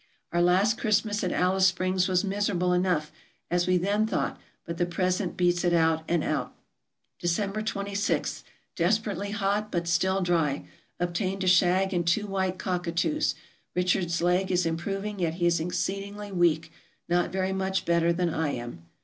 Our 0.31 0.41
last 0.41 0.79
Christmas 0.79 1.23
at 1.23 1.31
Alice 1.31 1.67
Springs 1.67 2.07
was 2.07 2.23
miserable 2.23 2.73
enough, 2.73 3.11
as 3.51 3.67
we 3.67 3.77
then 3.77 4.07
thought, 4.07 4.41
but 4.65 4.79
the 4.79 4.87
present 4.87 5.37
beats 5.37 5.63
it 5.63 5.73
out 5.73 6.03
and 6.09 6.23
out. 6.23 6.55
December 7.19 7.61
26.— 7.61 8.43
Desperately 8.75 9.29
hot, 9.29 9.71
but 9.71 9.87
still 9.87 10.21
dry. 10.21 10.65
Obtained 10.99 11.43
a 11.43 11.47
shag 11.47 11.93
and 11.93 12.07
two 12.07 12.25
white 12.25 12.57
cockatoos. 12.57 13.35
Richard's 13.75 14.23
leg 14.23 14.51
is 14.51 14.65
improv 14.65 15.05
ing, 15.05 15.19
yet 15.19 15.35
he 15.35 15.45
is 15.45 15.59
exceedingly 15.59 16.31
week; 16.31 16.71
not 17.07 17.31
very 17.31 17.53
much 17.53 17.85
better 17.85 18.11
than 18.11 18.33
I 18.33 18.53
am. 18.53 18.87